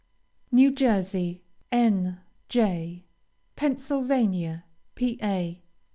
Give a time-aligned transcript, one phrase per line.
[0.51, 2.21] New Jersey, N.
[2.49, 3.05] J.
[3.55, 5.57] Pennsylvania, Pa.